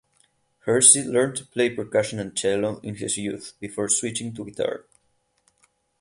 Hersey 0.65 1.03
learned 1.03 1.35
to 1.35 1.45
play 1.45 1.69
percussion 1.69 2.17
and 2.19 2.35
cello 2.35 2.79
in 2.81 2.95
his 2.95 3.17
youth 3.17 3.53
before 3.59 3.87
switching 3.87 4.33
to 4.33 4.43
guitar. 4.43 4.85